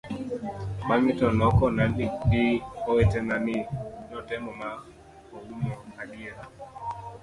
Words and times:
bang'e 0.87 1.11
to 1.19 1.27
nokona 1.39 1.83
gi 2.31 2.43
owetena 2.89 3.35
ni 3.45 3.57
notemo 4.11 4.51
ma 4.59 4.69
oumo 5.35 5.71
adiera 6.01 6.43